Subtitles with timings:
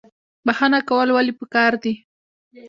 [0.45, 1.93] بخښنه کول ولې پکار دي؟